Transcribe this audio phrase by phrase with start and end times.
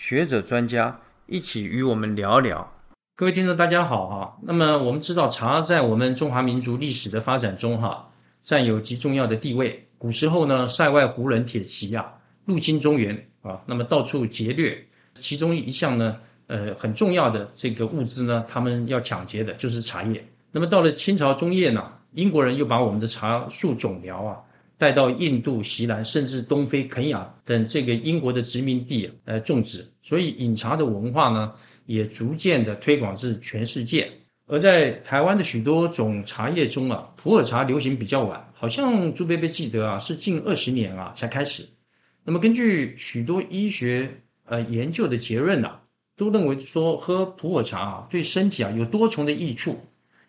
[0.00, 2.72] 学者专家一起与我们聊聊。
[3.14, 4.38] 各位听众，大家好哈。
[4.44, 8.08] 那么我们知道茶在我们中华民族历史的发展中哈，
[8.42, 9.88] 占有极重要的地位。
[9.98, 12.14] 古时候呢，塞外胡人铁骑啊，
[12.46, 14.86] 入侵中原啊，那么到处劫掠。
[15.16, 20.26] 其中一项呢，呃，很重要的这个物资呢，他们要抢劫的就是茶叶。
[20.50, 24.38] 那么到了清朝中叶呢，英国人又把我们的茶树种苗啊，
[24.80, 29.86] 带到印度、西南，甚至东非、肯亚等这个英国的殖民地来种植。
[30.02, 31.52] 所以饮茶的文化呢，
[31.84, 34.10] 也逐渐的推广至全世界。
[34.46, 41.68] 而在台湾的许多种茶叶中啊，普洱茶流行比较晚，好像朱贝贝记得啊，是近二十年啊才开始。
[42.24, 45.82] 那么根据许多医学呃研究的结论啊，
[46.16, 49.78] 都认为说喝普洱茶啊对身体啊有多重的益处。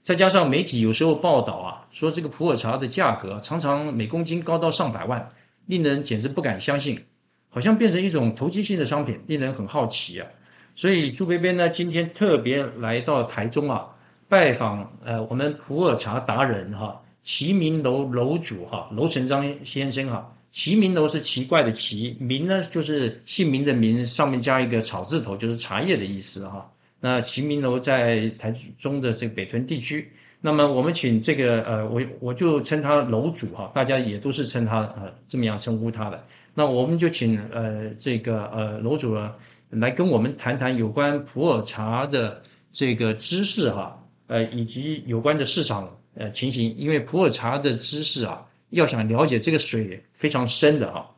[0.01, 5.29] 再加上媒体有时候报道啊，说这个普洱茶的价格常常每公斤高到上百万，
[5.67, 7.05] 令人简直不敢相信，
[7.49, 10.27] 好像变成一种投机性的商品，令人很好奇啊。
[10.75, 13.87] 所以朱贝贝呢今天特别来到台中啊。
[14.27, 20.33] 拜访呃，我们普洱茶达人哈，齐明楼楼主哈，楼成章先生哈。
[20.51, 26.71] 齐明楼是奇怪的奇，明呢就是姓名的名，上面加一个草字头，就是茶叶的意思哈。
[27.01, 30.13] 那齐明楼在台中的这个北屯地区。
[30.39, 36.25] 那么我们请这个呃，我我就称他楼主哈，大家也都是称他呃这么样称呼他的。
[36.53, 39.35] 那我们就请呃这个呃楼主呢
[39.69, 42.41] 来跟我们谈谈有关普洱茶的
[42.71, 43.97] 这个知识哈。
[44.27, 51.11] 呃，以及有关的市场呃情形，因为普洱茶的知识啊，要想了解这个水非常深的哈。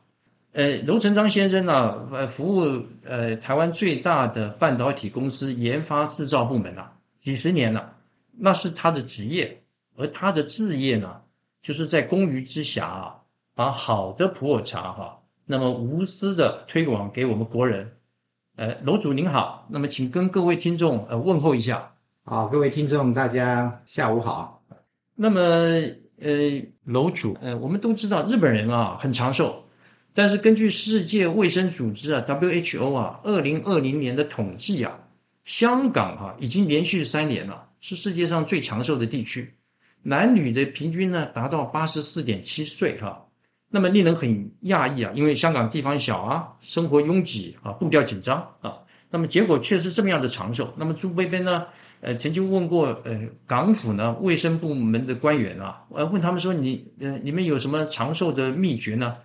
[0.53, 6.93] 呃，楼成章先生呢，呃，服务呃台湾最大的半导体公司研发制造部门啊，
[7.23, 7.95] 几十年了，
[8.37, 9.63] 那是他的职业，
[9.97, 11.21] 而他的置业呢，
[11.63, 13.15] 就是在公余之暇啊，
[13.55, 17.91] 把好的普洱茶哈，那么无私的推广给我们国人。
[18.55, 21.93] 呃，楼主您好，那么请跟各位听众呃问候一下。
[22.25, 24.63] 好，各位听众，大家下午好。
[25.15, 25.39] 那么，
[26.21, 29.62] 呃，楼主，呃，我们都知道日本人啊很长寿，
[30.13, 34.99] 但是根据世界卫生组织啊 （WHO） 啊，二零二零年的统计啊，
[35.43, 39.55] 香港哈已经连续三年了是世界上最长寿的地区，
[40.03, 43.25] 男女的平均呢达到八十四点七岁哈。
[43.69, 48.77] 那么令人很讶异啊，因为香港地方小啊，生活拥挤啊，步调紧张啊。
[49.09, 50.73] 那么结果却是这么样的长寿。
[50.77, 51.65] 那么朱贝贝呢？
[52.01, 59.17] 呃，曾经问过呃港府呢卫生部门的官员啊，呃问他们说你呃你们有什么长寿的秘诀呢？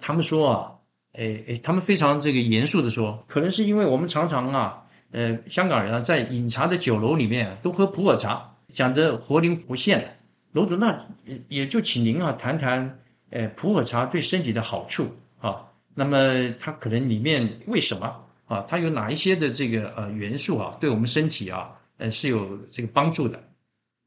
[0.00, 0.72] 他们说啊，
[1.12, 10.08] 诶诶，他们非常这个严肃的说，可能是因为我们常常啊，呃香港人啊在饮茶的酒楼里面都喝普洱茶，讲得活灵活现的。
[10.52, 11.06] 楼主，那
[11.48, 12.98] 也就请您啊谈谈，
[13.30, 15.06] 呃普洱茶对身体的好处
[15.40, 15.66] 啊。
[15.94, 18.24] 那么它可能里面为什么？
[18.46, 23.42] 啊，它有哪一些的这个呃元素啊，对我们身体啊，呃是有这个帮助的。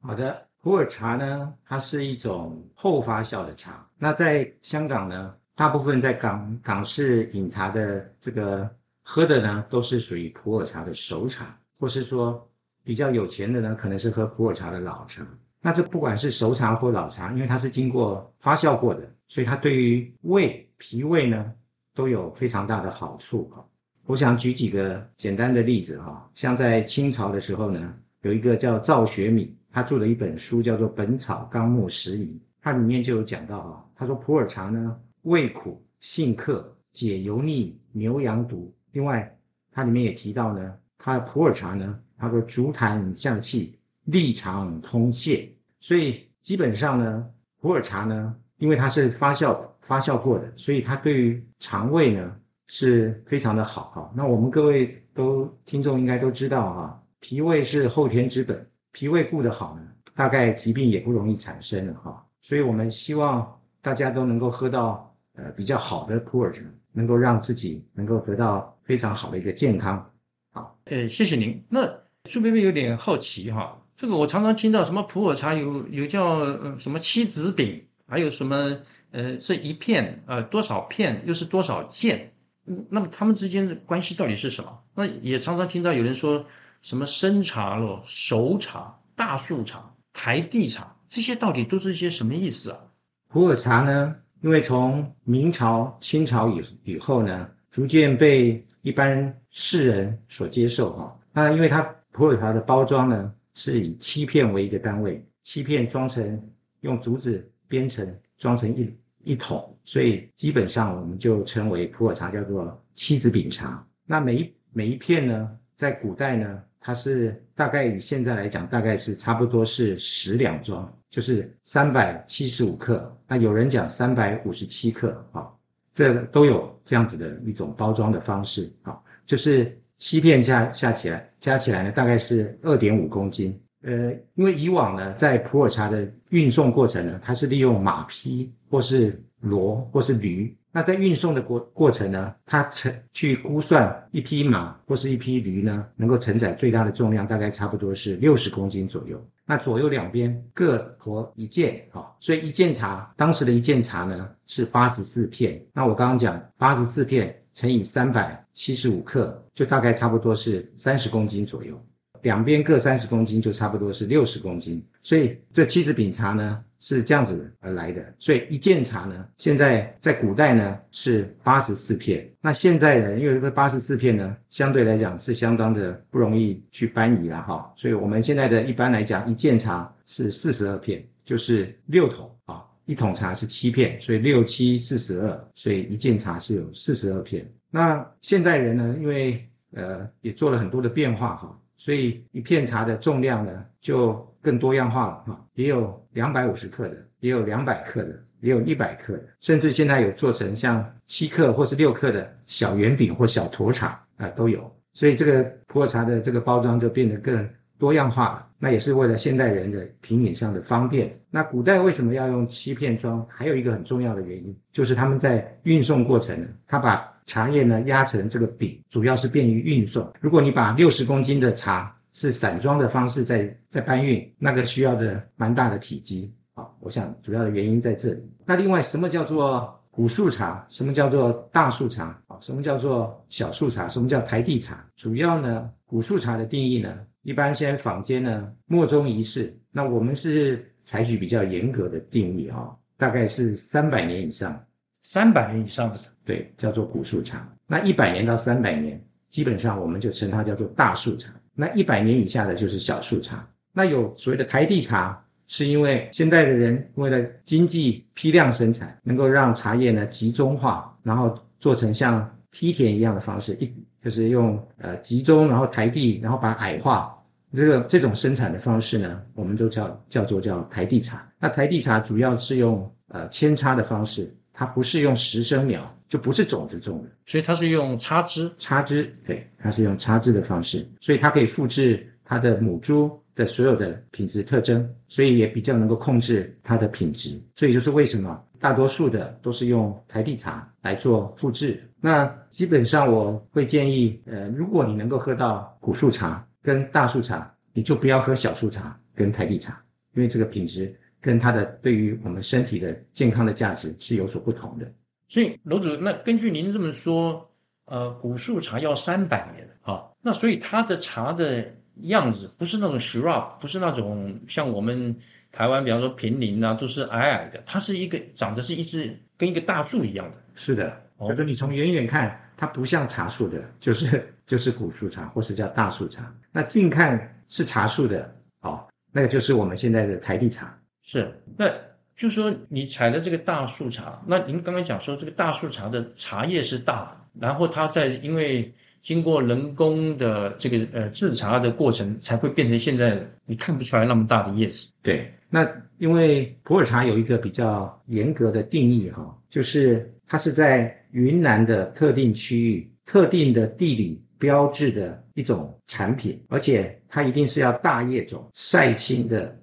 [0.01, 3.87] 好的，普洱茶呢，它是一种后发酵的茶。
[3.97, 8.69] 那在香港呢，大部分在港港式饮茶的这个
[9.01, 12.45] 喝的呢，都是属于普洱茶的熟茶，或是说
[12.83, 15.25] 比较有钱的呢，可能是喝普洱茶的老茶。
[15.61, 21.53] 那这不管是熟茶或老茶，因为它是经过发酵过的，所以它对于胃、脾胃呢
[21.93, 23.65] 都有非常大的好处哈。
[24.05, 32.25] 我想举几个简单的例子哈，像在清朝的时候呢，有一个叫赵学敏，他做了一本书叫做《本草纲目拾遗》，
[32.61, 34.95] 它里面就有讲到啊，他说普洱茶呢，
[35.25, 38.73] 味苦性克，解油腻、牛羊毒。
[38.91, 39.37] 另外，
[39.71, 45.49] 它里面也提到呢，它普洱茶呢，它说竹痰降气，利肠通泄。
[45.79, 47.29] 所以基本上呢，
[47.59, 52.35] 普洱茶呢，因为它是发酵发酵过的，所以它对于肠胃呢。
[52.67, 62.25] 是非常的好哈，那我们各位都听众应该都知道哈，脾胃是后天之本，脾胃顾得好呢，大概疾病也不容易产生了哈。
[62.41, 66.61] 所以我们希望大家都能够喝到呃比较好的普洱茶，
[66.91, 70.11] 能够让自己能够得到非常好的一个健康。
[70.53, 71.63] 好，呃，谢谢您。
[71.69, 71.87] 那
[72.23, 78.77] 朱贝贝有点好奇哈，这个我常常听到什么普洱茶有有叫什么七子饼，还有什么
[79.11, 82.31] 呃这一片呃多少片又是多少件。
[82.67, 84.79] 嗯，那么他们之间的关系到底是什么？
[84.95, 86.45] 那也常常听到有人说
[86.81, 92.79] 什么生茶咯、熟茶、大树茶、台地茶，这些到底都是一些什么意思啊？
[93.27, 94.15] 普洱茶呢，
[94.45, 101.19] 因为从明朝、清朝以以后呢，逐渐被一般世人所接受哈。
[101.33, 101.81] 那因为它
[102.11, 106.39] 普洱茶的包装呢，是以七片为一个单位，七片装成
[106.81, 108.07] 用竹子编成，
[108.37, 108.87] 装成一
[109.23, 113.83] 一桶，所以基本上我们就称为普洱茶叫做七子饼茶。
[114.05, 120.87] 那每一每一片呢，在古代呢，它是大概以现在来讲，大概是差不多是十两装。
[121.09, 125.49] 就是三百七十五克，那有人讲三百五十七克，啊，
[125.91, 140.55] 这都有这样子的一种包装的方式，啊，就是七片加下起来，加起来呢大概是二点五公斤，呃，因为以往呢在普洱茶的运送过程呢，它是利用马匹或是骡或是驴。
[140.75, 149.25] 那在运送的过过程呢，它承去估算一匹马或是一匹驴呢，能够承载最大的重量，大概差不多是六十公斤左右。
[149.45, 155.65] 那左右两边各驮一件，好，所以一件茶，当时的一件茶呢是八十四片。
[155.71, 161.81] 那我刚刚讲八十四片乘以三百七十五克，就大概差不多是三十公斤左右。
[162.21, 164.85] 两边各三十公斤，就差不多是六十公斤。
[165.03, 168.13] 所以这七子饼茶呢是这样子而来的。
[168.19, 172.29] 所以一件茶呢，现在在古代呢是八十四片。
[172.39, 177.73] 那现在呢，因为这八十四片呢，相对来讲是相当的不容易去搬移了哈。
[177.75, 182.63] 所以我们现在的一般来讲，一件茶是四十二片，就是六桶啊。
[182.85, 187.43] 一桶茶是七片，所以六七四十二，所以一件茶是有四十二片。
[187.71, 189.43] 那现代人呢，因为
[189.73, 191.59] 呃也做了很多的变化哈。
[191.77, 204.73] 所以一片茶的重量呢，就更多样化了哈，也有两百五十克的，也有两百克的，也有一百克的，甚至现在有做成像七克或是六克的小圆饼或小坨茶啊都有。
[204.93, 208.47] 所以这个普洱茶的这个包装就变得更多样化了。
[208.57, 211.13] 那也是为了现代人的品饮上的方便。
[211.29, 213.23] 那古代为什么要用七片装？
[213.29, 220.11] 还有一个很重要的原因，就是他们在运送过程，他把茶叶呢压成这个饼，主要是便于运送。
[220.21, 226.65] 如果你把六十公斤的茶是散装的方式在在搬运，那个需要的蛮大的体积啊。
[226.79, 228.23] 我想主要的原因在这里。
[228.45, 230.65] 那另外，什么叫做古树茶？
[230.69, 232.17] 什么叫做大树茶？
[232.27, 233.89] 啊，什么叫做小树茶？
[233.89, 234.85] 什么叫台地茶？
[234.95, 239.57] 主要呢，古树茶的定义呢，一般现在坊间呢莫衷一是。
[239.71, 244.64] 那我们是采取比较严格的定义啊，大概是三百年以上。
[245.07, 247.47] 三百年以上的茶对，叫做古树茶。
[247.67, 248.99] 那一百年到三百年，
[249.29, 251.31] 基本上我们就称它叫做大树茶。
[251.53, 253.47] 那一百年以下的就是小树茶。
[253.71, 263.71] 那有所谓的台地茶，是因为现代的人为了经济批量生产，能够让茶叶呢集中化，然后做成像梯田一样的方式，一
[264.03, 267.15] 就是用呃集中，然后台地，然后把矮化，
[267.53, 271.31] 这个这种生产的方式呢，我们都叫叫做叫台地茶。
[271.39, 274.35] 那台地茶主要是用呃扦插的方式。
[274.57, 278.49] 它不是用实生苗，就不是种子种的，所以它是用插枝。
[278.57, 287.37] 插枝，对，它是用插枝的方式，所以它可以复制它的母株的所有的品质特征，所以也比较能够控制它的品质。
[287.53, 291.83] 所以就是为什么大多数的都是用台地茶来做复制。
[291.99, 299.83] 那基本上我会建议，呃，如果你能够喝到古树茶跟大树茶，你就不要喝小树茶跟台地茶，
[300.13, 300.97] 因为这个品质。
[301.25, 304.93] 跟它的对于我们身体的健康的价值是有所不同的。
[305.27, 307.49] 所以楼主，那根据您这么说，
[307.85, 315.17] 呃，古树茶要三百年啊，那所以它的茶的样子不是那种 shrub，不是那种像我们
[315.51, 320.37] 台湾，比方说平林啊，都是矮矮的，它是一个长得是一只跟一个大树一样的。
[320.53, 326.31] 是的，可是你从远远看，它不像茶树的，就是就是古树茶，或是叫大树茶。
[326.51, 330.77] 那近看是茶树的，哦，那个就是我们现在的台地茶。
[331.07, 331.71] 是，那
[332.15, 344.89] 就说你采的这个大树茶，那您刚才讲说这个大树茶的茶叶是大的，然后它在因为经过人工的这个呃制茶的过程，才会变成现在你看不出来那么大的叶子。
[345.03, 359.55] 对，那因为普洱茶有一个比较严格的定义哈，就是它是在云南的特定区域、特定的地理标志的一种产品，而且它一定是要大叶种、晒青的。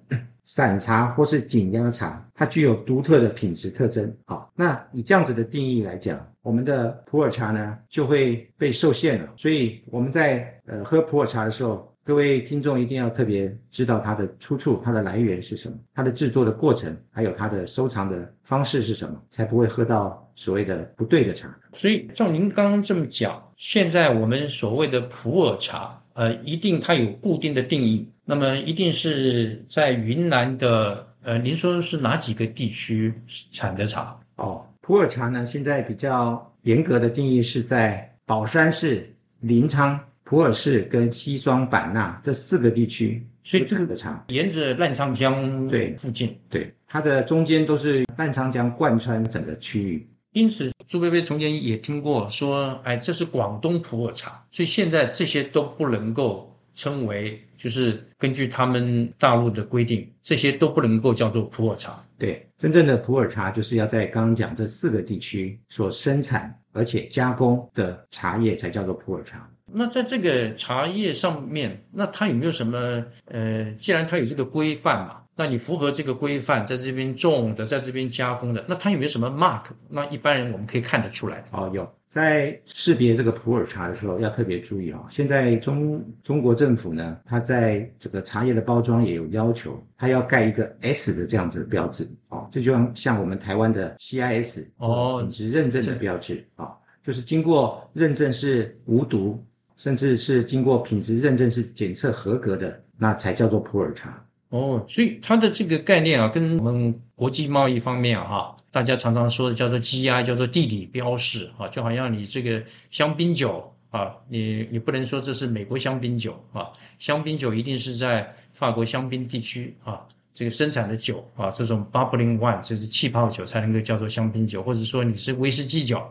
[0.43, 4.13] 散茶或是紧压茶，它具有独特的品质特征。
[4.25, 9.33] 好，那以这样子的定义来讲，我们的普洱茶呢就会被受限了。
[9.37, 21.57] 所以我们在呃喝普洱茶的时候，各位听众一定要特别知道它的出处、它的来源是什么，它的制作的过程，还有它的收藏的方式是什么，才不会喝到所谓的不对的茶。
[21.71, 33.13] 所以照您刚刚这么讲，现在我们所谓的普洱茶，呃，一定它有固定的定义，那么一定是在云南的，呃，您说是哪几个地区
[33.51, 34.19] 产的茶？
[34.35, 39.99] 哦，普洱茶呢，现在比较严格的定义是在保山市、临沧。
[40.25, 50.07] 普洱市跟西双版纳这四个地区，所以这个的茶沿着澜沧江对附近，对它的中间都是澜沧江贯穿整个区域。
[50.33, 62.01] 因此，朱贝贝从前也听过说，哎，这是广东普洱茶，所以现在这些都不能够称为，就是根据他们大陆的规定，这些都不能够叫做普洱茶。
[62.17, 69.47] 对，真正的普洱茶就是要在刚刚讲这四个地区所生产而且加工的茶叶才叫做普洱茶。
[69.71, 73.05] 那在这个茶叶上面，那它有没有什么？
[73.25, 79.65] 呃，既然它有这个规范嘛，那你符合这个规范，在这边种的，在这边加工的，那它有没有什么 mark？
[79.89, 81.43] 那一般人我们可以看得出来。
[81.51, 85.03] 哦，有，在识别这个普洱茶的时候要特别注意哦。
[85.09, 92.47] 现在中中国政府呢，它在这个茶叶的包装也有要求，它要盖一个 S 的这样子的标志哦。
[92.51, 96.73] 这就像像我们台湾的 CIS 哦，品质认证的标志啊，
[97.03, 99.43] 就是经过认证是无毒。
[99.75, 104.23] 甚至是经过品质认证是检测合格的，那才叫做普洱茶
[104.53, 104.85] 哦。
[104.87, 116.69] 所以它的这个概念啊，跟我们国际贸易方面啊，大家常常说的叫做 GI，叫做地理标示啊，就好像你这个香槟酒啊，你你不能说这是美国香槟酒啊，
[116.99, 120.01] 香槟酒一定是在法国香槟地区啊
[120.33, 126.01] 这个生产的酒啊，这种 bubbling wine 就是气泡酒才能够叫做香槟酒，或者说你是威士忌酒。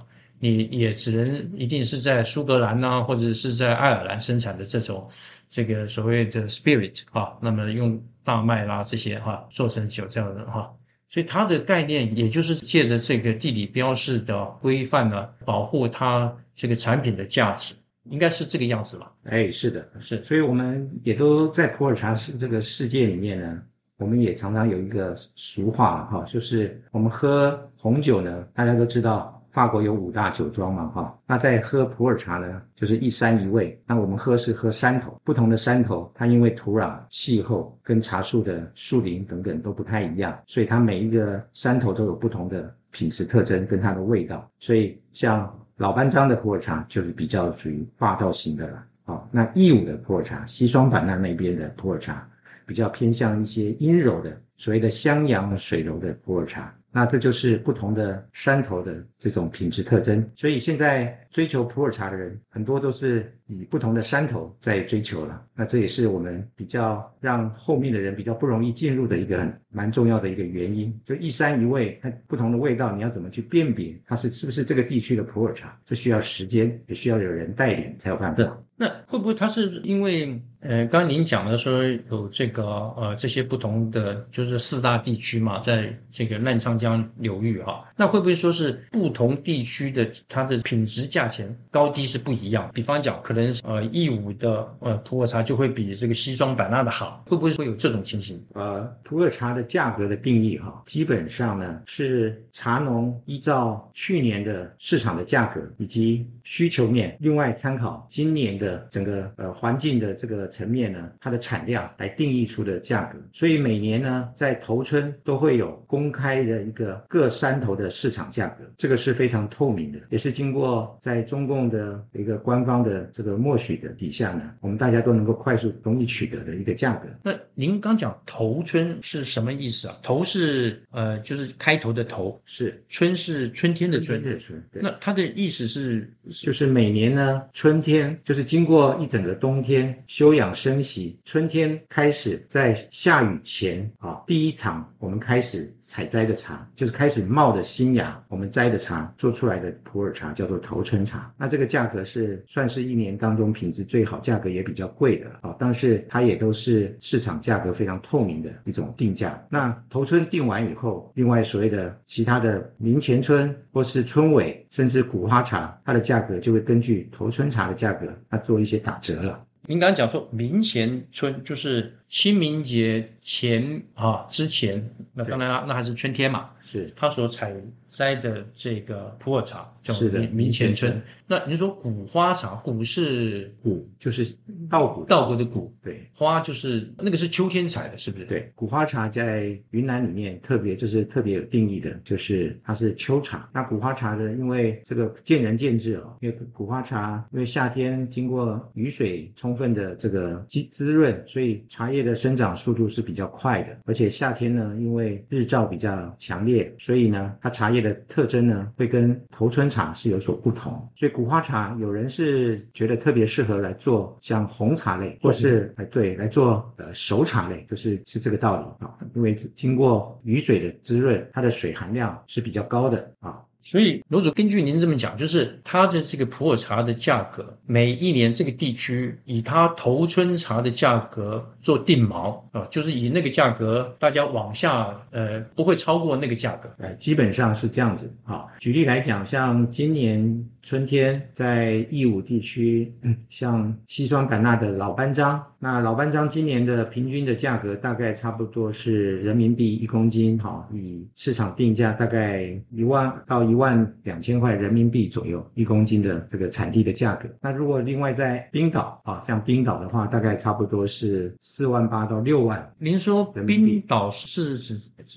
[0.45, 5.09] 你也只能一定是在苏格兰呐，或者是在爱尔兰生产的这种
[5.53, 10.73] 这个所谓的 spirit 啊，那么用大麦啦这些哈做成酒这样的哈，
[11.09, 19.13] 所以它的概念也就是借着这个地理标示的规范呢，保护它这个产品的价值，应该是这个样子吧？
[19.25, 23.63] 哎，是的，是，所以我们也都在普洱茶这个世界里面呢，
[23.99, 29.39] 我们也常常有一个俗话哈，就是我们喝红酒呢，大家都知道。
[29.53, 33.79] 法国有五大酒庄嘛，哈，那在喝普洱茶呢，就是一山一味。
[33.87, 44.51] 那我们喝是喝山头，不同的山头，它因为土壤、气候跟茶树的树林等等都不太一样，所以它每一个山头都有不同的品质特征跟它的味道。
[44.59, 52.27] 所以像老班章的普洱茶就是比较属于霸道型的了，啊，那义武的普洱茶，西双版纳那边的普洱茶
[52.65, 56.75] 比较偏向一些阴柔的，所谓的襄阳水柔的普洱茶。
[56.93, 65.43] 那这就是不同的山头的这种品质特征，所以现在追求普洱茶的人很多都是以不同的山头在追求了。
[65.55, 70.95] 那这也是我们比较让后面的人比较不容易进入的一个很蛮重要的一个原因。
[71.07, 75.79] 就一山一味，它不同的味道，你要怎么去辨别它是是不是这个地区的普洱茶？
[75.87, 78.59] 这需要时间，也需要有人带领才有办法。
[78.75, 82.65] 那会不会它是因为呃，刚刚您讲的说有这个
[82.97, 86.73] 呃这些不同的就是四大地区嘛，在这个澜沧。
[86.83, 92.69] 江流域哈，那会不会说是不同地区的它的品质价钱高低是不一样？
[92.75, 98.43] 比方讲，可能呃义乌的呃普洱茶就会比这个西双版纳的好，会不会会有这种情形？
[98.55, 113.19] 呃，普洱茶的价格的定义哈，基本上呢是茶农依照去年的市场的价格以及需求面，另外参考今年的整个呃环境的这个层面呢，它的产量来定义出的价格。
[113.33, 116.63] 所以每年呢在头春都会有公开的。
[116.63, 127.09] 一个各山头的市场价格，这个是非常透明的，也是经过在中共的一个官方的个默许的底下呢，我们大家都能够快速容易取得的一个价格。
[127.23, 129.97] 那您刚讲头春是什么意思啊？
[130.03, 134.63] 头是呃，就是开头的头，是春是春天的春，春。
[134.73, 146.69] 那它的意思是，就是每年呢，春天就是经过一整个冬天休养生息，春天开始在下雨前啊，第一场我们开始采摘的茶。
[146.75, 151.33] 就是开始冒的新芽，我们摘的茶做出来的普洱茶叫做头春茶。
[151.37, 155.55] 那这个价格是算是一年当中品质最好、价格也比较贵的啊。
[155.59, 159.45] 但是它也都是市场价格非常透明的一种定价。
[159.49, 169.45] 那头春定完以后，另外所谓的其他的明前春或是春尾，甚至古花茶，它的价格就会根据头春茶的价格，它做一些打折了。
[169.69, 177.55] 您刚刚讲说明前春就是清明节前啊之前，那当然那还是春天嘛，是它所采
[177.93, 181.01] 摘的这个普洱茶，叫是的明明前春。
[181.27, 184.35] 那您说古花茶，古是古就是
[184.71, 193.49] 稻谷，稻谷的谷，对花就是那个是秋天采的，是不是？，对，古花茶在云南里面特别就是特别有定义的，就是它是秋茶。
[193.53, 203.79] 那古花茶的，因为这个见仁见智哦，因为古花茶因为夏天经过雨水充分的这个滋滋润，所以茶叶的生长速度是比较快的。
[203.85, 210.89] 而且夏天呢，因为日照比较强烈，所以呢，它茶叶的特征呢会跟头春茶是有所不同。
[210.95, 218.97] 所以古花茶有人是觉得特别适合来做像红茶类，或是哎对来做呃熟茶类，就是是这个道理啊。
[219.15, 223.43] 因为经过雨水的滋润，它的水含量是比较高的啊。
[223.63, 236.69] 所以楼主根据您这么讲，就是它的这个普洱茶的价格，每一年这个地区以它头春茶的价格做定锚啊，就是以那个价格大家往下呃不会超过那个价格。
[236.79, 238.47] 哎，基本上是这样子啊。
[238.59, 257.29] 举例来讲，像今年春天在义乌地区，嗯像西双版纳的老班章，那老班章今年的平均的价格大概差不多是人民币一公斤，哈，以市场定价大概一万到一万两千块人民币左右一公斤的这个产地的价格。
[257.39, 264.75] 那如果另外在冰岛啊，像冰岛的话，大概差不多是四万八到六万您说冰岛是指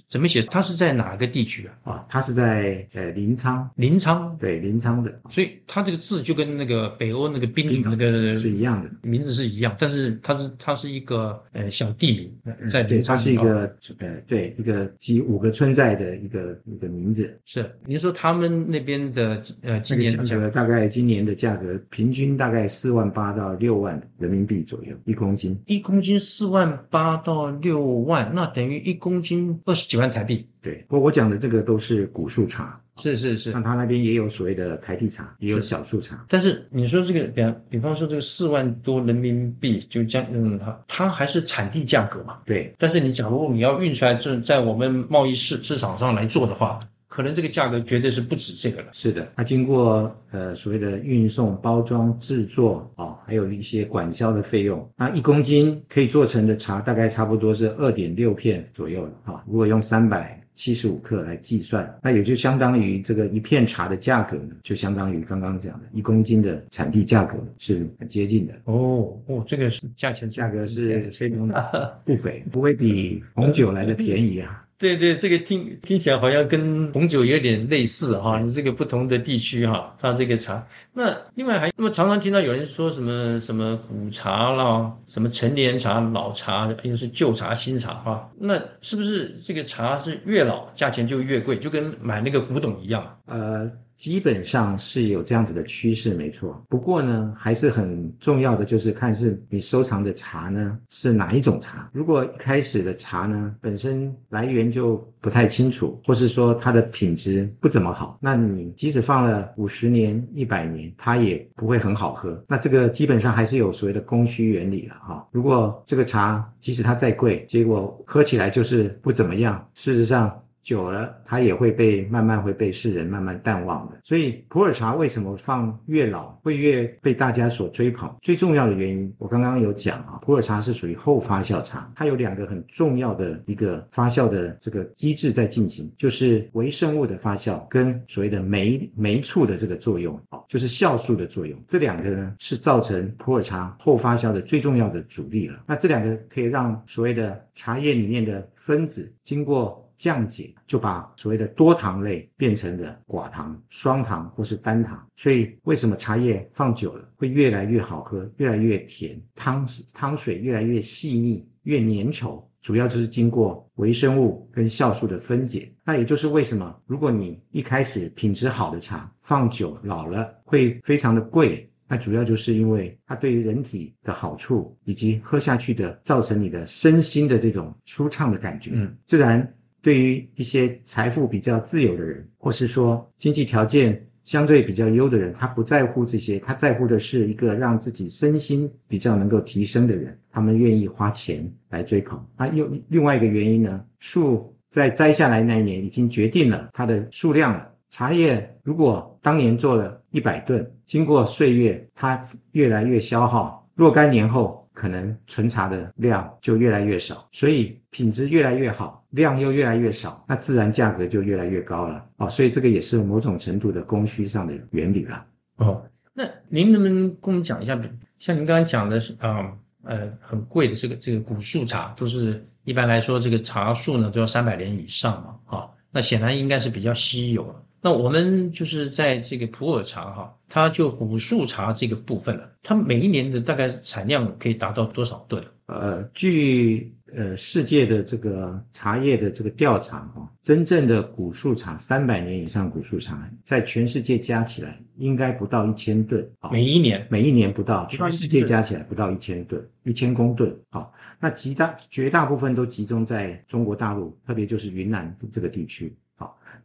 [0.10, 0.42] 怎么写？
[0.42, 1.94] 它是在哪个地区啊？
[1.94, 8.90] 啊，它是在呃临沧，临沧，对临沧的所以它这个字就跟那个北欧那个冰冰岛那个是一样的。
[9.02, 17.40] 名字是一样，但是它是它是一个呃小地名，在嗯对，临沧它是一啊个呃，对，一个集五个村寨的一个一个名字。
[17.46, 25.56] 是您说他们那边的呃今年的价格大概今年的价格平均大概四万八到六万人民币左右一公斤。
[25.68, 30.48] 一公斤四万八到六万，那等于一公斤二十几万台币。
[30.60, 36.26] 对，不过我讲的这个都是古树茶，是是是那，他那边也有所谓的台地茶，也有小树茶。
[36.28, 42.40] 但是你说这个，比方比方说这个四万多人民币，就将嗯，它它还是产地价格嘛。
[42.44, 46.80] 对，但是你假如你要运出来，这在我们贸易市市场上来做的话，
[47.16, 48.90] 可能这个价格绝对是不止这个了。
[48.92, 54.86] 是的，它经过呃所谓的运送、包装、制作哦，还有一些管销的费用。
[54.98, 68.54] 那一公斤可以做成的茶，大概差不多是二点六片左右了哈、如果用三百七十五克来计算，那也就相当于这个一片茶的价格呢，就相当于刚刚讲的一公斤的产地价格是很接近的。
[68.66, 74.64] 哦哦，这个是价钱价格是非常的不菲，不会比红酒来的便宜啊。
[74.78, 80.68] 对对，这个听听起来好像跟红酒有点类似哈，你这个不同的地区哈，它这个茶。
[80.94, 88.30] 那另外还那么常常听到有人说什么什么古茶啦，什么陈年茶、老茶，又是旧茶、新茶哈。
[88.38, 93.18] 那是不是这个茶是越老价钱就越贵，就跟买那个古董一样？
[93.28, 96.64] 呃，基本上是有这样子的趋势，没错。
[96.70, 101.90] 不过呢，还是很重要的，就是看是你收藏的茶呢是哪一种茶。
[101.94, 112.44] 如果一开始的茶呢本身来源就不太清楚，或是说它的品质不怎么好，那你即使放了五十年、一百年，它也不会很好喝。
[112.48, 115.28] 那这个基本上还是有所谓的供需原理了哈。
[115.32, 120.42] 如果这个茶即使它再贵，结果喝起来就是不怎么样，事实上。
[120.66, 124.00] 久了，它也会被慢慢会被世人慢慢淡忘的。
[124.04, 128.12] 所以普洱茶为什么放越老会越被大家所追捧？
[128.24, 141.62] 最重要的原因，我刚刚有讲啊，普洱茶是属于后发酵茶，它有两个很重要的一个发酵的这个机制在进行，就是微生物的发酵跟所谓的酶酶促的这个作用，哦，就是酵素的作用。
[141.68, 145.62] 这两个呢是造成普洱茶后发酵的最重要的阻力了。
[145.68, 155.08] 那这两个可以让所谓的茶叶里面的分子经过降解，就把所谓的多糖类变成了寡糖、双糖或是单糖。
[155.16, 162.44] 所以为什么茶叶放久了会越来越好喝，越来越甜，汤汤水越来越细腻、越粘稠？
[162.62, 165.72] 主要就是经过微生物跟酵素的分解。
[165.84, 171.70] 那也就是为什么，如果你一开始品质好的茶放久老了会非常的贵。
[171.88, 179.54] 那主要就是因为它对于人体的好处，以及喝下去的造成你的身心的这种舒畅的感觉，嗯，自然
[179.86, 192.20] 对于一些财富比较自由的人，或是说经济条件相对比较优的人，他不在乎这些，他在乎的是一个让自己身心比较能够提升的人，他们愿意花钱来追捧。
[192.36, 197.72] 那又另外一个原因呢，树在摘下来那一年已经决定了它的数量了。
[197.92, 202.20] 茶叶如果当年做了一百吨，经过岁月，它
[202.54, 212.30] 越来越消耗，若干年后可能存茶的量就越来越少，所以品质越来越好，量又越来越少，那自然价格就越来越高了哦。
[212.30, 215.26] 所以这个也是某种程度的供需上的原理了。
[215.56, 215.82] 哦，
[216.14, 217.80] 那您能不能跟我们讲一下，
[218.20, 227.64] 像您刚刚讲的是啊呃很贵的这个这个古树茶，都是一般来说这个茶树呢都要三百年以上嘛，哈，那显然应该是比较稀有了。
[227.86, 235.44] 那我们就是在这个普洱茶哈，它就古树茶这个部分了，它每一年的大概产量可以达到多少吨？
[235.68, 250.90] 呃，据呃世界的这个茶叶的这个调查哈，真正的古树茶三百年以上古树茶，在全世界加起来应该不到一千吨啊，每一年每一年不到，全世界加起来不到一千吨，一千公吨啊。
[251.20, 255.96] 那极大绝大部分都集中在中国大陆，特别就是云南这个地区。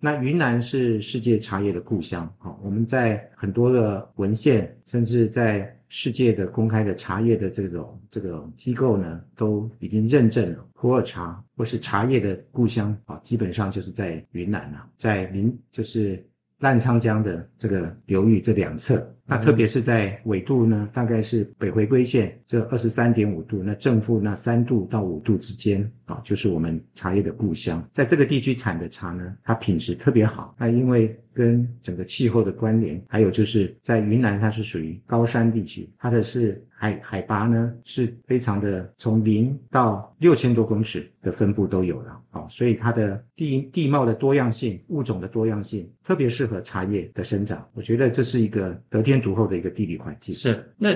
[0.02, 16.26] 那云南是世界茶叶的故乡，啊，我们在很多的文献，甚至在世界的公开的茶叶的这种这个机构呢，都已经认证了普洱茶或是茶叶的故乡啊，基本上就是在云南啊，在临就是
[16.61, 19.14] 澜沧江的这个流域这两侧。
[19.27, 27.88] 那特别是在纬度呢，大概是北回归线这二十三点五度，那正负那三度到五度之间啊，就是我们茶叶的故乡。
[27.92, 30.53] 在这个地区产的茶呢，它品质特别好。
[30.59, 47.66] 那因为跟整个气候的关联，还有就是在云南，它是属于高山地区，它的是海海拔呢是非常的，从零到六千多公尺的分布都有了啊，所以它的地地貌的多样性、物种的多样性，特别适合茶叶的生长。
[47.74, 49.20] 我觉得这是一个得天。
[49.20, 50.72] 独厚的一个地理环境是。
[50.79, 50.94] 那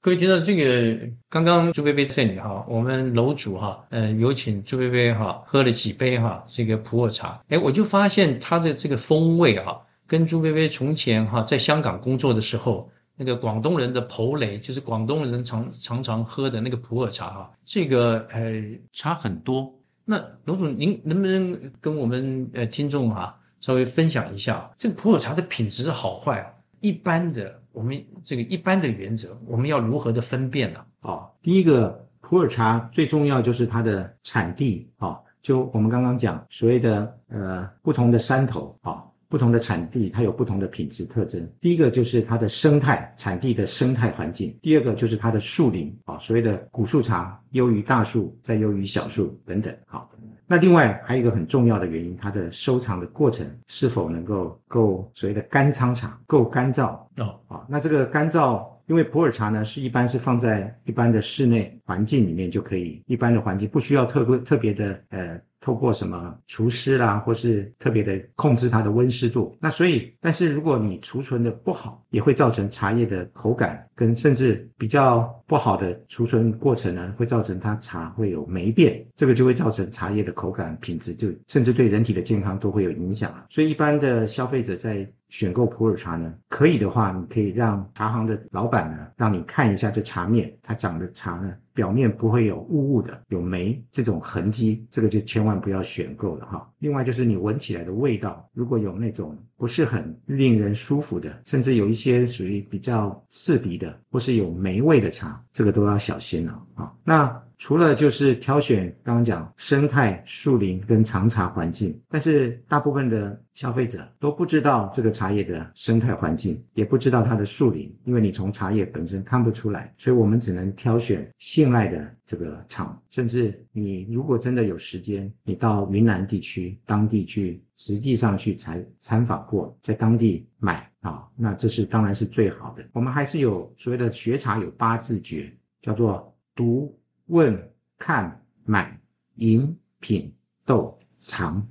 [0.00, 19.74] 各位听到这个，刚刚朱贝贝这里哈，我们楼主哈，嗯，有请朱贝贝哈喝了几杯哈这个普洱茶，哎，我就发现它的这个风味哈，跟朱薇薇从前哈在香港工作的时候，那个广东人的普洱，就是广东人常常常喝的那个普洱茶哈，这个呃差很多。
[20.04, 26.54] 那楼主您能不能跟我们呃听众哈稍微分享一下这个普洱茶的品质好坏？
[26.80, 27.60] 一般的。
[27.72, 30.80] 我们这个一般的原则，我们要如何的分辨呢？
[31.02, 41.48] 哦，第一个普洱茶最重要就是它的产地啊，就我们刚刚讲所谓的呃不同的山头啊，不同的产地它有不同的品质特征。
[41.60, 49.74] 第一个就是它的生态产地的生态环境，第二个就是它的树林啊，所谓的古树茶优于大树，再优于小树等等。
[49.86, 50.10] 好。
[50.48, 57.66] 那另外还有一个很重要的原因，它的收藏的过程是否能够够所谓的干仓茶够干燥哦啊？
[57.68, 65.40] 那这个干燥，因为普洱茶呢是一般是放在一般的室内环境里面就可以，一般的环境不需要特别特别的呃。
[65.66, 83.44] 透过什么除湿啦，或是特别的控制它的温湿度，那所以，但是如果你储存的不好，也会造成茶叶的口感跟甚至比较不好的储存过程呢，会造成它茶会有霉变，这个就会造成茶叶的口感品质就甚至对人体的健康都会有影响啊。
[83.50, 91.54] 所以一般的消费者在选购普洱茶呢，可以的话，你可以让茶行的老板呢，让你看一下这茶面，它长的茶呢。
[91.74, 96.70] 表面不会有雾雾的，有霉这种痕迹，这个就千万不要选购了哈。
[96.78, 106.94] 另外就是你闻起来的味道，如果有那种不是很令人舒服的，甚至有一些属于比较刺鼻的，或是有霉味的茶，这个都要小心了啊。
[107.04, 107.45] 那。
[107.58, 123.02] 除了就是挑选刚刚讲生态树林跟长茶环境，但是大部分的消费者都不知道这个茶叶的生态环境，也不知道它的树林，因为你从茶叶本身看不出来，所以我们只能挑选信赖的这个厂。
[123.08, 132.84] 甚至你如果真的有时间，你到云南地区当地去实际上去采参访过，在当地买啊，那这是当然是最好的。
[132.92, 136.94] 我们还是有所谓的学茶有八字诀，叫做读。
[137.26, 139.00] 问、看、买、
[139.34, 140.32] 饮、品、
[140.64, 141.66] 斗、藏，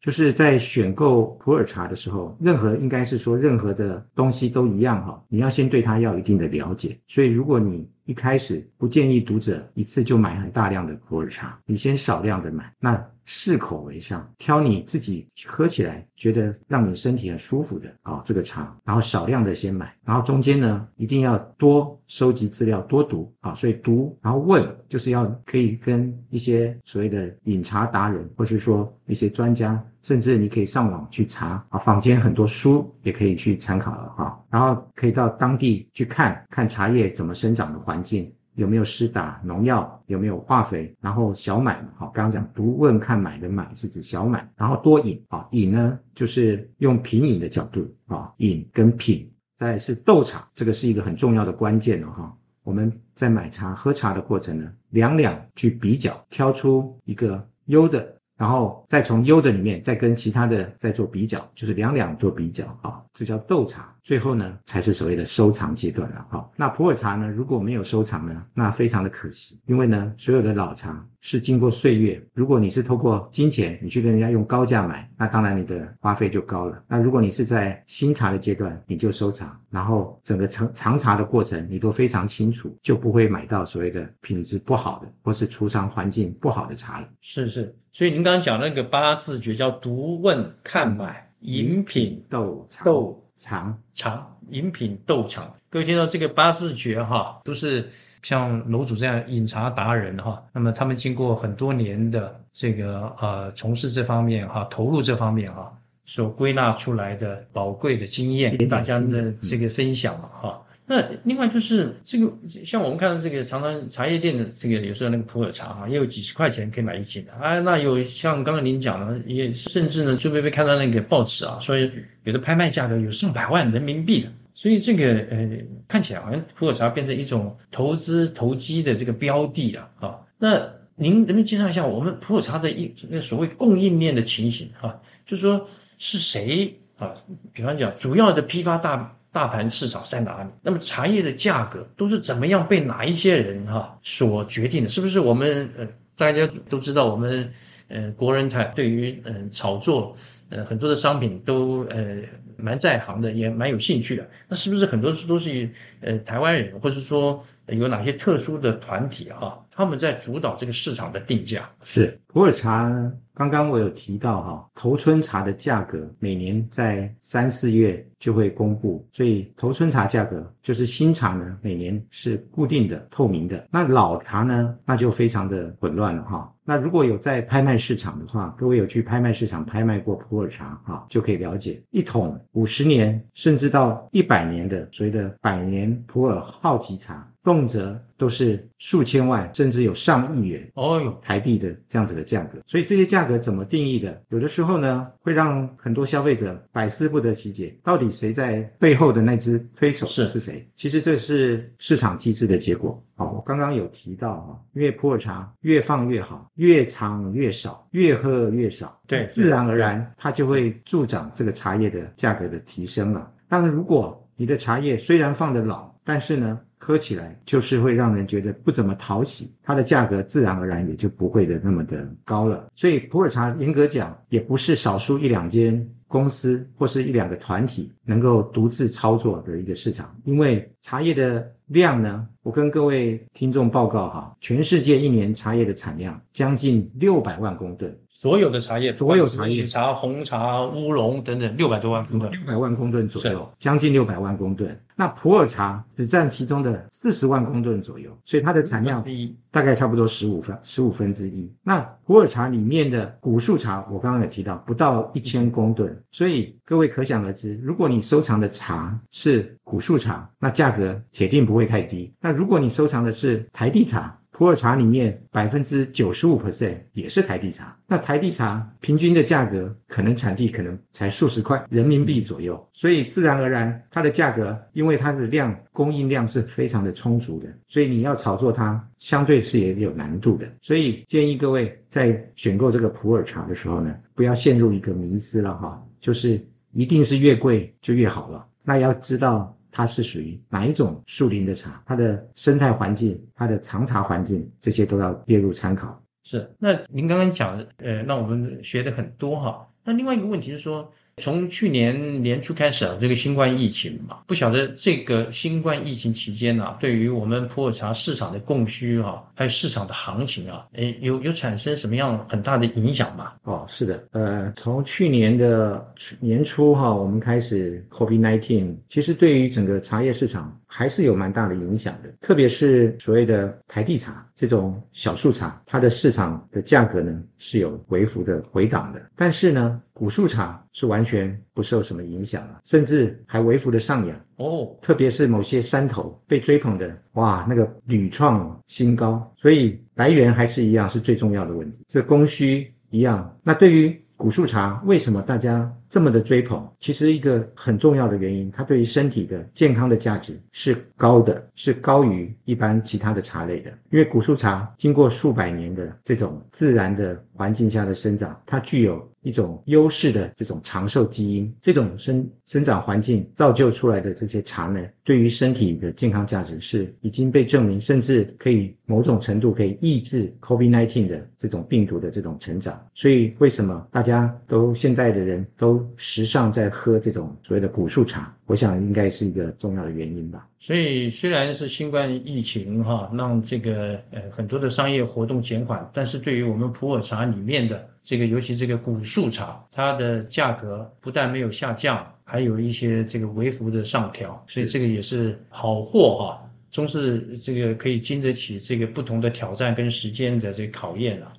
[0.00, 6.98] 就是在选购普洱茶的时候，任何应该是说任何的东西都一样哈，你要先对它要一定的了解。
[7.06, 38.32] 所以如果你一开始不建议读者一次就买很大量的普洱茶，你先少量的买，那适口为上，挑你自己喝起来觉得让你身体很舒服的啊这个茶，然后少量的先买，然后中间呢一定要多收集资料，多读啊，所以读然后问就是要可以跟一些所谓的饮茶达人，或是说一些专家，甚至你可以上网去查啊，坊间很多书也可以去参考了哈，然后可以到当地去看看茶叶怎么生长的环境。
[38.56, 40.02] 有没有施打农药？
[40.06, 40.94] 有没有化肥？
[41.00, 52.36] 然后小买嘛，好，刚刚讲读问看买的买是指小买，然后多饮啊，饮呢就是用品饮的角度啊，饮跟品，再是斗茶，这个是一个很重要的关键了哈。
[52.64, 58.16] 我们在买茶喝茶的过程呢，两两去比较，挑出一个优的。
[58.40, 63.94] 然后再从优的里面再跟其他的再做比较，就是两两做比较啊，这叫斗茶。
[64.10, 66.50] 最后呢，才是所谓的收藏阶段了哈。
[66.56, 72.20] 那普洱茶呢，如果没有收藏呢，那非常的可惜，因为呢，所有的老茶是经过岁月。
[72.34, 76.82] 如果你是透过金钱，你去跟人家用高价买，那当然你的花费就高了。
[76.88, 87.06] 那如果你是在新茶的阶段，你就收藏，然后整个长长茶的过程你都非常清楚，就不会买到所谓的品质不好的或是储藏环境不好的茶了。
[87.20, 97.88] 是是，所以您刚刚讲那个八字诀叫读问看买饮品斗茶斗藏长饮品斗茶，各位听到这个八字诀哈，都是
[98.22, 100.44] 像楼主这样饮茶达人哈。
[100.52, 105.72] 那么他们经过很多年的这个呃从事这方面哈，投入这方面哈，
[106.04, 110.62] 所归纳出来的宝贵的经验，给大家的这个分享嘛哈。
[110.90, 112.32] 那另外就是这个，
[112.64, 117.60] 像我们看到这个常常茶叶店的这个，有时候那个普洱茶哈，也有几十块钱可以买一斤的啊。
[117.60, 121.78] 那有像刚刚您讲的，也甚至呢，就被被看到那个报纸啊，说
[122.24, 124.32] 有的拍卖价格有上百万人民币的。
[124.52, 125.48] 所以这个呃，
[125.86, 130.18] 看起来好像普洱茶变成一种投资投机的这个标的了啊。
[130.38, 134.98] 那您能不能介绍一下我们普洱茶的一那所谓供应链的情形啊？
[135.24, 137.14] 就是说是谁啊？
[137.52, 139.16] 比方讲，主要的批发大。
[139.32, 140.48] 大盘市场在哪里？
[140.62, 144.88] 那么茶叶的价格都是怎么样被哪一些人哈所决定的？
[144.88, 147.52] 是不是我们呃大家都知道我们
[147.88, 150.16] 呃国人台对于嗯炒作
[150.50, 152.22] 呃很多的商品都呃
[152.56, 154.28] 蛮在行的，也蛮有兴趣的。
[154.48, 161.70] 那是不是很多都是呃台湾人，或者说有哪些特殊的团体哈，他们在主导这个市场的定价？
[161.82, 163.12] 是普洱茶。
[163.32, 173.66] 刚刚我有提到哈，头春茶的价格每年在三四月就会公布，所以头春茶价格就是新茶呢，每年是固定的、透明的。
[173.70, 176.52] 那老茶呢，那就非常的混乱了哈。
[176.70, 187.29] 那如果有在拍卖市场的话，各位有去拍卖市场拍卖过普洱茶啊，就可以了解一桶五十年甚至到一百年的所谓的百年普洱好级茶。
[187.50, 194.22] 动辄都是数千万，甚至有上亿元哦哟台币的这样子的价格，所以这些价格怎么定义的？
[194.28, 200.64] 有的时候呢，会让很多消费者百思不得其解，到底谁在背后的那只推手是谁？
[200.76, 203.02] 其实这是市场机制的结果。
[203.16, 213.28] 好，我刚刚有提到哈，因为普洱茶越放越好，越藏越少，越喝越少，对，自然而然它就会助长这个茶叶的价格的提升了。
[213.48, 216.60] 当然，如果你的茶叶虽然放的老，但是呢。
[216.82, 222.66] 喝起来就是会让人觉得不怎么讨喜，它的价格自然而然也就不会的那么的高了。
[222.74, 231.52] 所以普洱茶严格讲也不是少数一两间公司或是一两个团体能够独自操作的一个市场，因为茶叶的。
[231.70, 232.26] 量呢？
[232.42, 244.74] 我跟各位听众报告哈，全世界一年茶叶的产量将近六百万公吨，所有的茶叶，所有茶叶，茶、红茶、乌龙等等，六百多万公吨，六百万公吨左右，将近六百万公吨。
[244.96, 249.04] 那普洱茶只占其中的四十万公吨左右，所以它的产量
[249.50, 251.50] 大概差不多十五分十五分之一。
[251.62, 262.10] 那普洱茶里面的古树茶，我刚刚也提到不到一千公吨，所以各位可想而知，如果你收藏的茶是古树茶，那价格铁定不会会太低。
[262.20, 280.46] 那如果你收藏的是台地茶，普洱茶里面百分之九十五 percent 也是台地茶，那台地茶平均的价格可能产地可能才数十块人民币左右，所以自然而然它的价格，因为它的量供应量是非常的充足的，所以你要炒作它，相对是也有难度的。
[280.62, 286.40] 所以建议各位在选购这个普洱茶的时候呢，不要陷入一个迷思了哈，就是
[286.72, 288.46] 一定是越贵就越好了。
[288.62, 289.54] 那要知道。
[289.70, 291.82] 它是属于哪一种树林的茶？
[291.86, 296.02] 它的生态环境、它的藏茶环境，这些都要列入参考。
[296.22, 299.66] 是，那您刚刚讲的，呃，那我们学的很多哈。
[299.84, 300.92] 那另外一个问题是说。
[301.16, 313.32] 从去年年初开始啊，这个新冠疫情嘛，不晓得这个新冠疫情期间呢，对于我们普洱茶市场的供需啊，还有市场的行情啊，诶，有有产生什么样很大的影响吗？
[313.42, 329.69] 哦，是的，呃，从去年的年初哈，我们开始 COVID-19，其实对于整个茶叶市场还是有蛮大的影响的，特别是所谓的台地茶这种小树茶，它的市场的价格呢是有微幅的回档的，但是呢。
[329.92, 334.74] 古树茶是完全不受什么影响了，甚至还微幅的上扬哦。
[334.80, 339.32] 特别是某些山头被追捧的，哇，那个屡创新高。
[339.36, 343.38] 所以来源还是一样是最重要的问题，这供需一样。
[343.42, 353.70] 那对于古树茶，为什么大家这么的追捧，其实一个很重要的原因，它对于身体的健康的价值是高的，是高于一般其他的茶类的。
[353.90, 372.80] 因为古树茶经过数百年的这种自然的环境下的生长，它具有一种优势的这种长寿基因，这种生生长环境造就出来的这些茶呢，对于身体的健康价值是已经被证明，甚至可以某种程度可以抑制 COVID-19 的这种病毒的这种成长。
[372.94, 378.34] 所以为什么大家都现代的人都时尚在喝这种所谓的古树茶？
[378.46, 380.46] 我想应该是一个重要的原因吧。
[380.58, 401.32] 所以虽然是新冠疫情哈，让这个呃很多的商业活动减缓，但是对于我们普洱茶里面的这个，尤其这个古树茶，它的价格不但没有下降，还有一些这个微幅的上调，所以这个也是好货哈，终是这个可以经得起这个不同的挑战跟时间的这个考验啊。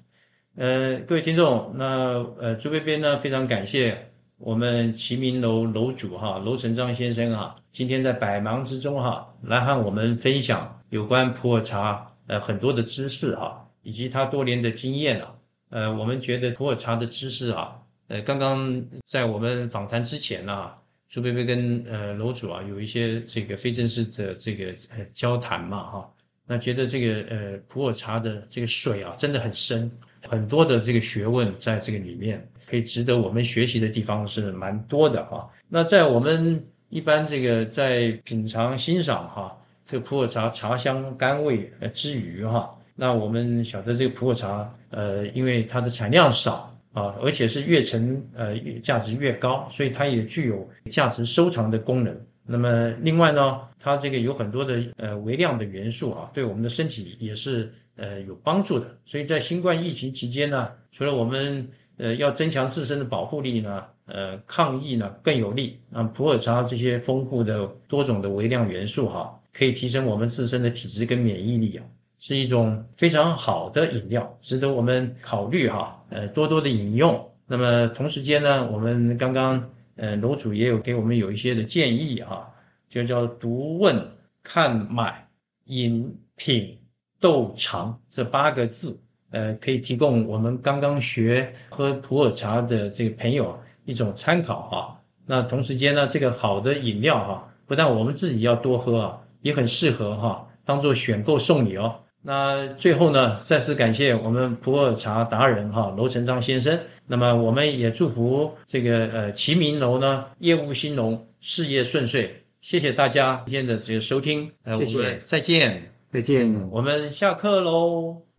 [0.58, 4.11] 呃，各位听众，那呃朱边边呢非常感谢。
[4.44, 15.36] 我们齐明楼楼主哈楼成章先生哈，今天在百忙之中哈，来和我们分享有关普洱茶呃很多的知识哈，以及他多年的经验啊。
[15.70, 17.76] 呃，我们觉得普洱茶的知识啊，
[18.08, 20.72] 呃，刚刚在我们访谈之前呢，
[21.08, 26.12] 朱贝贝跟呃楼主啊有一些这个非正式的这个呃交谈嘛哈，
[26.48, 29.92] 那觉得这个呃普洱茶的这个水啊真的很深。
[30.28, 35.50] 很多的这个学问在这个里面，可以值得我们学习的地方是蛮多的哈。
[35.68, 52.16] 那在我们一般这个在品尝欣赏哈，这个普洱茶茶香甘味呃之余哈，那我们晓得这个普洱茶呃，因为它的产量少啊，而且是越陈呃价值越高，所以它也具有价值收藏的功能。
[52.46, 57.74] 那么另外呢，它这个有很多的呃微量的元素啊，对我们的身体也是。
[58.02, 58.98] 呃，有帮助的。
[59.06, 65.80] 所以在新冠疫情期间呢，除了我们呃要增强自身的保护力呢，呃，抗疫呢更有利。
[65.94, 71.86] 啊，普洱茶这些丰富的多种的微量元素哈，可以提升我们自身的体质跟免疫力啊，
[72.18, 76.04] 是一种非常好的饮料，值得我们考虑哈。
[76.10, 77.30] 呃，多多的饮用。
[77.46, 82.52] 那么同时间呢，我们刚刚呃楼主也有给我们有一些的建议哈，
[82.90, 84.10] 就叫读问、
[84.42, 85.28] 看、买、
[85.66, 86.80] 饮、品。
[87.22, 94.98] 豆长这八个字，呃，可以提供我们刚刚学喝普洱茶的这个朋友一种参考哈。
[95.26, 102.00] 那同时间呢，这个好的饮料哈，不但我们自己要多喝啊，也很适合哈，当做选购送礼哦。
[102.24, 106.80] 那最后呢，再次感谢我们普洱茶达人哈楼成章先生。
[107.08, 112.44] 那么我们也祝福这个呃齐明楼呢业务兴隆，事业顺遂。
[112.62, 115.92] 谢谢大家今天的这个收听，呃，我们再见。
[116.12, 118.31] 再见，我们下课喽。